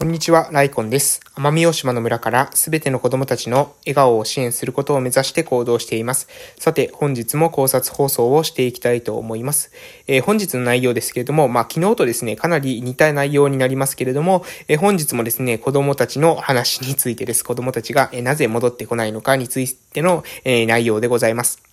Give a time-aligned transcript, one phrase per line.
[0.00, 1.20] こんにちは、ライコンです。
[1.34, 6.26] 奄美大島の村からすべての子供たちの笑顔を支援することを目指して行動しています。
[6.58, 9.70] さて、本日も考察放送をしていきたいと思います。
[10.06, 17.44] えー、本日の内容ですけれども、まあ、昨日とですね、かなり似た内容になりますけれども、えー、本日もですね、子供たちの話についてです。
[17.44, 21.69] 子供たちが、えー、なぜ戻ってこないのかについての、え内容でございます。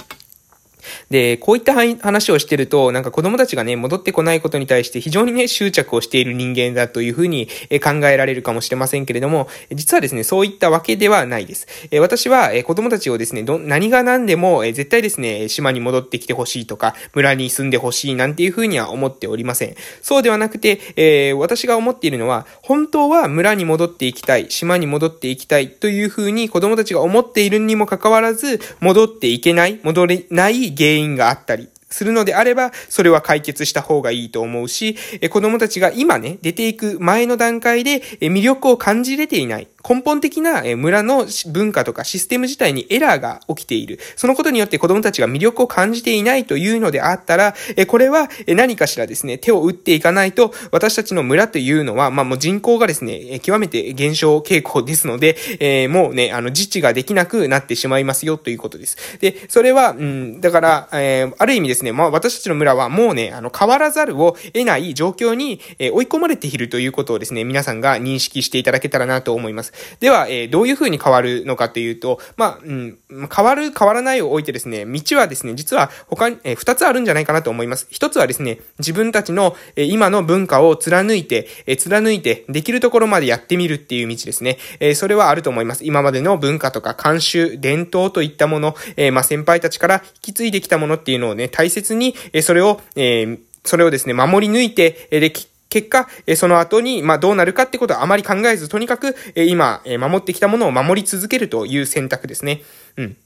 [1.10, 7.48] で、こういった話をしてると、なんか子供たちがね、戻ってこないことに対して非常にね、執着をしている人間だというふうに
[7.84, 11.68] 考えられるかもしれませんけれども、実はですね、そういったわけではないです。
[12.00, 19.76] 私は子供たちをですね、ど、何が何でも絶対ですね、島に戻ってきてほしいとか、村に住んでほしいなんていうふうには思っておりません。
[20.02, 34.98] そうではなくて、えー、私が思っているのは、本当は村に戻っていきたい、島に戻っていきたいというふうに子供たちが思っているにもかかわらず、戻っていけない、戻れない原因があったり、するのであれば、それは解決した方がいいと思うし、
[35.30, 39.68] 子供たちが今ね、出ていく前の段階で魅力を感じれていない。
[39.88, 44.00] 根本的な村の文化とかシステム自体にエラーが起きている。
[44.16, 47.56] そのことによって子供たちが魅力を感じていないというのであったら、
[47.88, 58.98] これは何かしらですね、手を打っていかないと、私たちの村というのは、まあもう人口がですね、極めて減少傾向ですので、えー、もうね、あの、自治ができなくなってしまいますよということです。
[59.20, 69.74] で、それは、うん、だから、えー、ある意味ですね、まあ私たちの村はもうね、あの、変わらざるを得ない状況に、え、追い込まれているということをですね、皆さんが認識していただけたらなと思います。
[70.00, 72.98] では、えー、どういう風に変わるのかというと、まあ、うん、
[73.34, 77.88] 変わる、変わらないを置いてですね、道はですね、実は他に、えー、二つあるんじゃないかなと思います。
[77.90, 84.58] 一つはですね、自分たちの、えー、今の文化を貫いて、えー、貫いて、できるところまでやってみるっていう道ですね。
[84.80, 85.86] えー、それはあると思います。
[85.86, 95.34] 今までの文化とか慣習、伝統といったもの、えー、まあ、先輩たちから引き継いできたものっていうのをね、大切に、えー、それを、えー、それをですね、守り抜いて、えー、で、
[95.70, 102.62] 結果、その後に、ま、どうなるかってことはあまり考えず、とにかく、今、守ってきたものを守り続けるという選択ですね。
[102.98, 103.18] うん。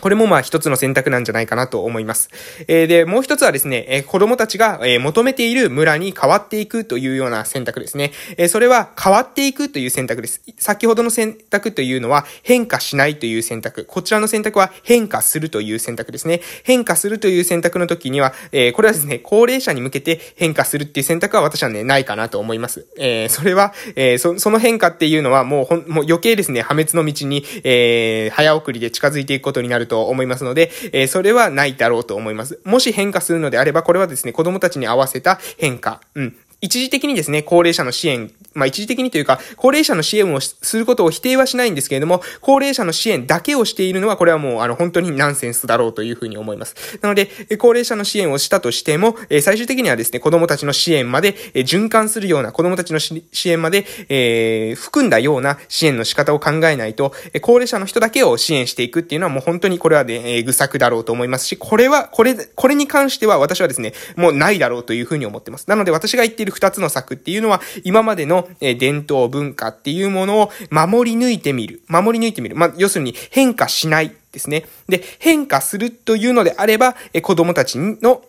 [0.00, 2.30] これもまあ一つの選択なんじゃないかなと思います。
[2.68, 8.12] えー、で、もう一つはですね、え、子供たちが、え、求めている村に変わっていくというような選択ですね。
[8.36, 10.42] えそれは変わっていくという選択です。
[10.58, 13.84] 先ほどの選択というのは変化しないという選択。
[13.84, 16.40] こちらの選択は変化するという選択ですね。
[16.64, 22.86] 変化するという選択の時には、えこれはですね、高齢者に向けて変化するっていう選択は私はね、ないかなと思います。
[22.98, 32.60] えそれは、えそ、その変化っていうのはもうほん、もう余計ですね、破滅の道に、え早送りで近づいていくことになると思いますので、えー、それはないだろうと思います。
[32.64, 36.00] もし変化するのであれば、これはですね、子供たちに合わせた変化。
[36.14, 36.36] うん。
[36.60, 46.98] 一時的にですね、高齢者の支援まあ一時的にというか、高齢者の支援をすることを否定はしないんですけれども、高齢者の支援だけをしているのは、これはもう、あの、本当にナンセンスだろうというふうに思います。
[47.02, 47.28] なので、
[47.58, 65.68] 高齢者の支援をしたとしても、え最終的にはですね、子供たちの支援まで、え循環するような、子供たちの支援まで、えー、含んだような支援の仕方を考えないと、え高齢者の人だけを支援していくっていうのはもう本当にこれはね、愚策だろうと思いますし、これは、これ、これに関しては私はですね、もうないだろうというふうに思ってます。
[65.68, 71.82] なので私が言っている二つの策っていうのは、今までの伝統文化っていうものを守り抜いてみる。
[71.88, 72.56] 守り抜いてみる。
[72.56, 74.66] まあ、要するに変化しないですね。
[74.88, 78.22] で、変化するというのであれば、え子供たちの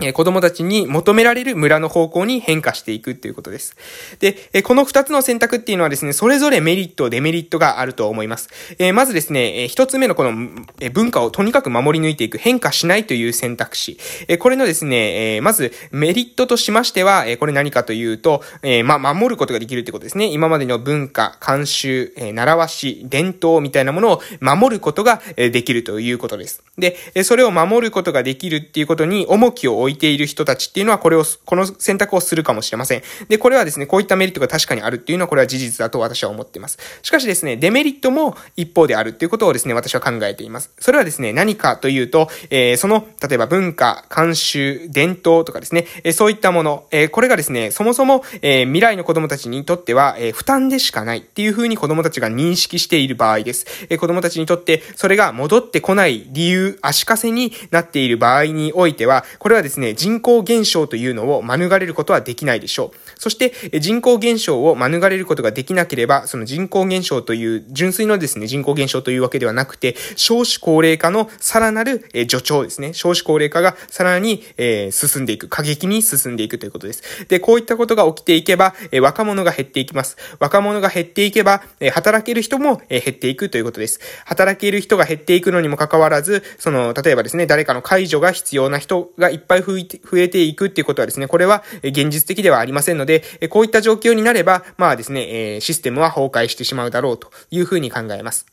[0.00, 3.76] え子供たちに求められる村の方向に変化していくっていうことです。
[4.18, 8.48] で、えこの二つの選択っていうのはですね、それぞれメリット、デメリットがあると思います。
[8.78, 10.48] えまずですね、え一つ目のこの、
[10.80, 13.98] え文化をとにかく守り抜いていく、変化しないという選択肢。
[14.28, 20.26] えこれのですね、えまずメリットとしましては、えこれ何かというと、えま、守ることができるってことですね。
[20.26, 26.62] 今までの文化、慣習、え習わし、伝統みたいなものを守ることができるということです。
[26.78, 33.02] で、それを守ることができるっていうことに重きを置いいている人たちっていうのはこれを、この選択をするかもしれません。
[33.28, 36.78] で、これはですね、こういったメリットが確かにあるっていうのはこれは事実だと私は思っています。
[37.02, 40.70] しかしですね、デメリットも一方であるっていうことをですね、私は考えています。
[40.78, 53.66] それはですね、何かというと、えー、その、例えば文化、慣習、伝統とかですね、えー、そういったもの、えー、これがですね、そもそも、え、未来の子供たちにとっては、え、負担でしかないっていうふうに子供たちが認識している場合です。
[53.88, 63.10] え、子供たちにとって、それが戻ってこない理由、足かせになっている場合においては、これはですね、ね人口減少というのを免れることはできないでしょう。
[63.18, 72.92] そして、人口減少を免れることができなければ、その人口減少という、純粋のですね、人口減少というわけではなくて、少子高齢化のさらなる助長ですね。
[72.94, 77.26] 少子高齢化がさらに、え進んでいく、過激に進んでいくということです。
[77.26, 80.16] で、こういったことが起きていけば、え若者が減っていきます。
[80.38, 84.00] 若者が減っていけば、え働ける人も、え減っていくということです。
[84.24, 98.46] 働ける人が減っていくのにもかかわらず、その、例えばですね、誰かの介助が必要な人がいっぱいい増えていくっていうことはですね、これは現実的ではありませんので、こういった状況になれば、まあですね、システムは崩壊してしまうだろうというふうに考えます。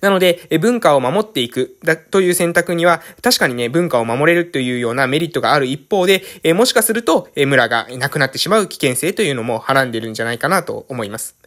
[0.00, 11.41] なので、文化を守っていく、だ、という選択には、確かにね、文化を守れるというようなメリットがある一方で、えもしかすると、え村がなくなってしまう危険性というのもはらんでるんじゃないかなと思います。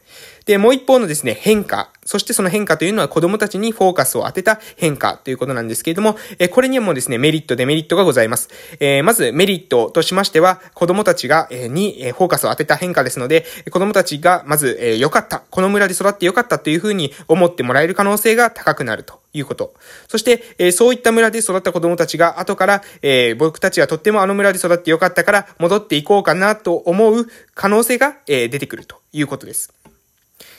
[0.46, 1.90] で、もう一方のですね、変化。
[2.06, 8.50] そしてその変化というのは子供たちにフォーカスを当てた変化ということなんですけれども、えこれにもですね、メリット、デメリットがございます。
[8.80, 15.40] えー、まずメリットとしましては、子供たちが、え、に、えフォーカスを当てた変化ですので、子供たちがまず、え、良かった。
[15.50, 19.74] この村で育って良かったというふうに思ってもらえる可能性が高くなるということ。
[20.08, 29.74] そして、えー、そういった村で育った子供たちが後から、えー、僕たちはとってもあの村で育って良かったから戻っていこうかなと思う可能性が、えー、出てくるということです。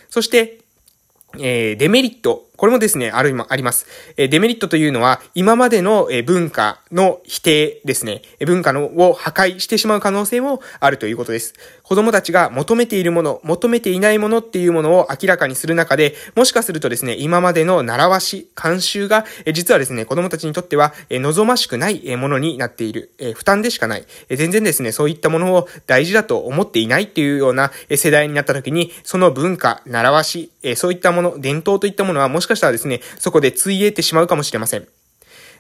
[0.09, 0.61] そして、
[1.39, 2.49] えー、デメリット。
[2.57, 3.87] これもですね、ある、あります。
[4.17, 8.23] えデメリットというのは、今までの、文化の否定ですね。
[8.47, 11.55] 文化のを破壊してしまう可能性もあるということです。
[11.83, 23.11] 子供たちが求めているもの、求めていないものっていうものを明らかにする中で、もしかするとですね、今までの習わし、慣習が、実はですね、子供たちにとっては、望ましくないものになっている。
[23.35, 24.05] 負担でしかない。
[24.31, 34.87] 全然ですね、そういったものを大事だと思っていないっていうような世代になった時に、その文化、習わし、そういったもの、伝統といったものはもしかしたらですね、そこでついえてしまうかもしれません。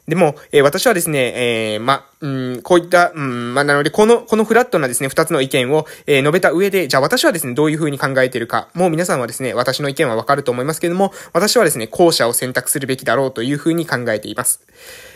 [0.06, 2.28] でも、えー、私はですね、えー、ま、う
[2.58, 14.60] ん、こういった、うん、ま、なので、この、このフラットなですね、二つの意見を、えー、述べた上で、じゃあ私はですね、どういうふうに考えているか、もう皆さんはですね、私の意見はわかると思いますけれども、私はですね、後者を選択するべきだろうというふうに考えています。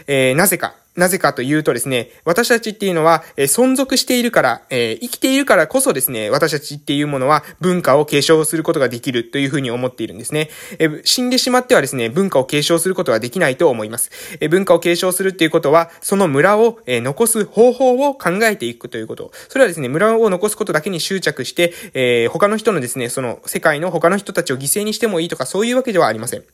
[0.07, 0.75] えー、なぜか。
[0.97, 10.51] なぜかというとですね、私たちっていうのは、えー、存続しているから、えー、生きているからこそですね、私たちっていうものは文化を継承することができるというふうに思っているんですね。
[10.81, 14.11] えー、死んでしまってはですね、文化を継承することはできないと思います。
[14.41, 19.31] え文化を継承するっていうことは、その村を、え残す方法を考えていくということ。
[19.49, 26.45] それはですね、村を残すことだけに執着して、え他の人のですね、その世界の他の人たちを犠牲にしてもいいとかそういうわけではありません。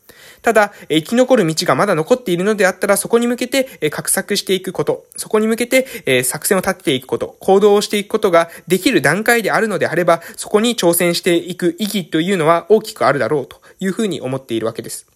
[0.42, 15.06] ただ、生き残る道がまだ残っているのであったら、そこに向向けて、え画策していくこと、そこに向けて、え作戦を立てていくこと、行動をしていくことができる段階であるのであれば、そこに挑戦していく意義というのは大きくあるだろうというふうに思っているわけです。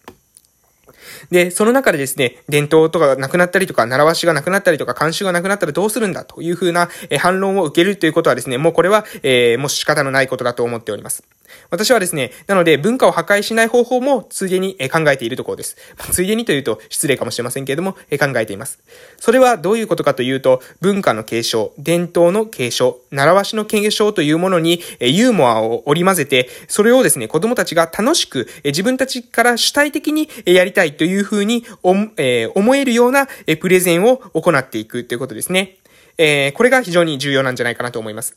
[1.29, 11.23] で、その中でですね、伝統とかがなくなったりとか、習わしがなくなったりとか、慣習がなくなったらどうするんだというふうな、え反論を受けるということはですね、もうこれは、えー、もう仕方のないことだと思っております。
[11.69, 15.77] 私はですね、なので文化を破壊しない方法もついでに考えているところです。
[16.11, 17.99] ついでにというと失礼かもしれませんけれども、考
[18.37, 18.79] えています。
[19.19, 33.27] それはどういうことかというと、文化の継承、伝統の継承、習わしの継承というものにユーモアを織り交ぜて、それをですね、子供たちが楽しく自分たちから主体的にやりたいというふうに思えるような
[33.59, 35.77] プレゼンを行っていくということですね。
[36.17, 38.35] これが非常に重要なんじゃないかなと思います。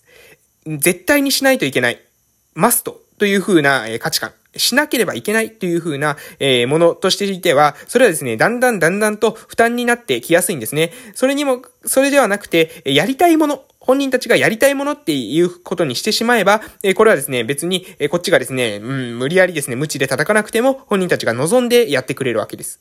[0.67, 2.01] 絶対にしないといけない。
[2.55, 4.33] マストというふうな価値観。
[4.57, 6.17] しなければいけないというふうな、
[6.69, 10.93] ものとしていては、それはですね、だんだんだんだんと負担になってきやすいんですね。
[11.15, 22.81] それにも、それではなくて、やりたいもの、本人たちがやりたいものっていうことにしてしまえば、えこれはですね、別に、えこっちがですね、うん、無理やりですね、無知で叩かなくても、本人たちが望んでやってくれるわけです。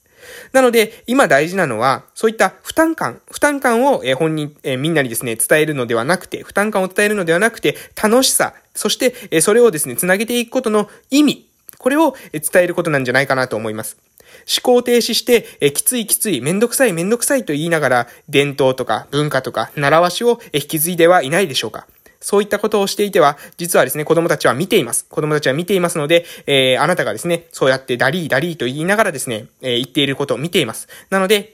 [0.54, 13.98] なので、今大事なのは、そういった負担感、負担感を、え本人、えみんなにですね、伝えるのではなくて、負担感を伝えるのではなくて、楽しさ、そして、えそれをですね、つなげていくことの意味、これを伝えることなんじゃないかなと思います。
[14.48, 21.88] 思考停止して、えきついきつい、めんどくさいめんどくさいと言いながら、伝統とか文化とか習わしを引き継いではいないでしょうか。
[22.24, 25.06] そういったことをしていては、実はですね、子供たちは見ています。
[25.10, 30.88] 子供たちは見ていますので、えー、あなたがですね、そうやってダリーダリーと言いながらですね、えー、言っていることを見ています。
[31.10, 31.54] なので、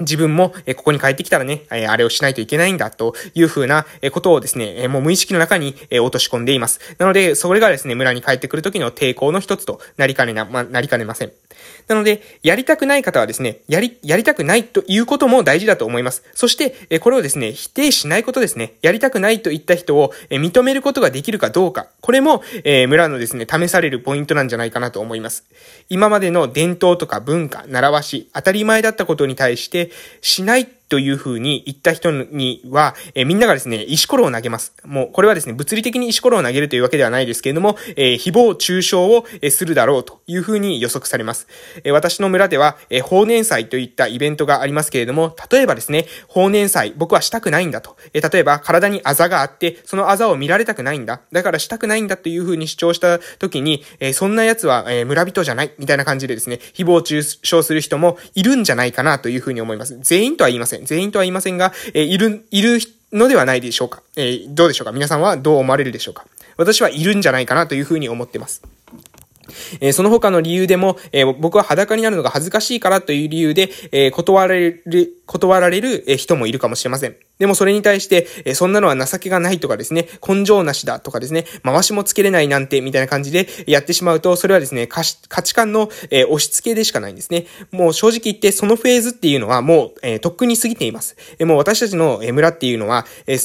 [0.00, 6.80] 自分も、えここに帰ってきたらね、えあれをしないといけないんだ、というふうな、えことをですね、えもう無意識の中に、え落とし込んでいます。
[6.98, 11.32] なので、それがですね、村に帰ってくる時の抵抗の一つとなりかねな、ま、なりかねません。
[11.88, 16.22] なので、やりたくない方はですね、やり、やりたくないということも大事だと思います。
[16.34, 18.74] そして、えこれをですね、否定しないことですね。
[18.82, 21.88] やりたくないと言った人を、え認めることができるかどうか。
[22.00, 25.44] これも、え村のですね、試されるポイントなんじゃないかなと思います。
[25.88, 29.87] 今までの伝統とか文化、習わし、当たり前だったことに対して、
[30.20, 34.74] しないという風に言った人には、えー、みんながですね、石ころを投げます。
[34.84, 41.46] もう、これはですね、物理的に石ころを投げるというわけではないですけれども、えー、誹謗中傷を、えするだろうという風に予測されます。
[41.84, 47.96] え、私の村では、え法年祭といったイベントがありますけれども、例えばですね、法年祭、僕はしたくないんだと。
[48.14, 51.20] え例えば、体にあざがあって、そのあざを見られたくないんだ。
[51.32, 59.98] だからしたくないんだという風に主張した時に、えそんな奴は、え村人じゃない、みたいな感じでですね、誹謗中傷する人もいるんじゃないかなという風に思います。
[60.00, 60.77] 全員とは言いません。
[60.78, 60.86] せん。
[60.86, 62.78] 全員とは言いませんが、えー、いる、いる
[63.12, 64.02] のではないでしょうか。
[64.16, 66.24] えー、どうでしょうか皆さんはどう思われるでしょうか
[66.56, 68.62] 私はいるんじゃないかなというふうに思ってます。
[69.80, 77.16] えー、その他の理由でも、えー、僕は裸になるのが恥ずかしいからという理由で、えー、断られる、断られる人もいるかもしれません。
[77.38, 87.46] でもそれに対して、えそんなのは情けがないとかですね、根性なしだとかですね、回しもつけれないなんてみたいな感じでやってしまうと、それはですね、価値観の、え押し付けでしかないんですね。
[87.70, 91.16] もう正直言ってそのフェーズっていうのはもう、えとっくに過ぎています。
[91.38, 93.38] えもう私たちの村っていうのは、え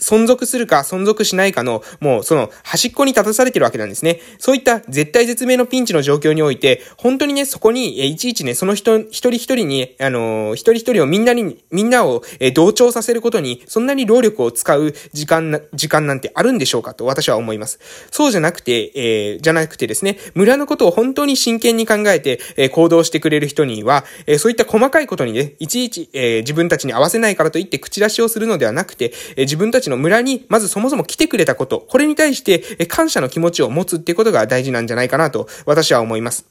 [0.00, 4.20] 存続するか存続しないかの、もうその端っこに立たされてるわけなんですね。
[4.38, 17.78] そういった絶対絶命のピンチの状況において、本当にね、そこに、えいちいちね、その人、一人一人に、あのー、一人一人をみんなに、みんなを、え同調させることに、そんなに労力を使う時間な、時間なんてあるんでしょうかと私は思います。
[18.10, 36.46] そうじゃなくて、えー、じゃなくてですね、村のことを本当に真剣に考えて、えー、行動してくれる人には、えー、そういった細かいことにね、いちいち、えー、自分たちに合わせないからといって口出しをするのではなくて、えー、自分たちの村に、まずそもそも来てくれたこと、これに対して感謝の気持ちを持つってことが大事なんじゃないかなと私は思います。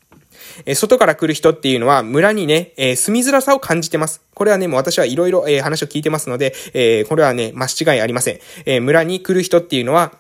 [0.66, 4.22] え外から来る人っていうのは村にね、えー、住みづらさを感じてます。
[4.34, 8.40] これはね、もう私はいろいろ、え話を聞いてますので、えー、これはね、間違いありません。
[8.66, 10.14] え村に来る人っていうのは、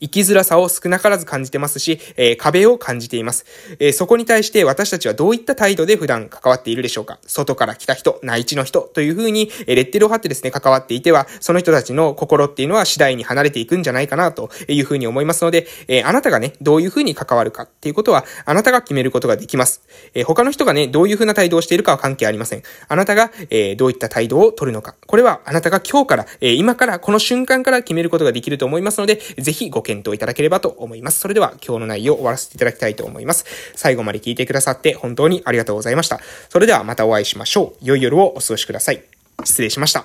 [0.00, 3.46] 生きづらさを少なからず感じてますし、えー、壁を感じています、
[3.78, 7.18] えー、そこに対して私たちはどういった態度で普段関わっているでしょうか？
[7.26, 19.82] 外から来た人、内地の人というふうに、えー、レッテルを貼ってですね、関わっていては、その人たちの心っていうのは次第に離れていくんじゃないかなというふうに思いますので、えあなたがね、どういうふうに関わるかっていうことは、あなたが決めることができます。
[20.14, 22.62] え他の人がね、どういうふうな態度をしているかは関係ありません。
[22.88, 24.94] あなたが、えどういった態度を取るのか。
[25.06, 31.20] これはあなたが今日から、え今から、この瞬間から決めることができると思いますので、ぜひご検討いただければと思います。
[31.20, 33.44] それでは今日の内容を終わらせていただきたいと思います。
[33.74, 36.20] 最後まで聞いてくださって本当にありがとうございました。
[36.48, 37.84] それではまたお会いしましょう。
[37.84, 39.02] 良い夜をお過ごしください。
[39.44, 40.04] 失礼しました。